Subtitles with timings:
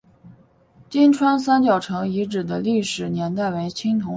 [0.89, 4.09] 金川三角城遗址的历史年代为青铜时代。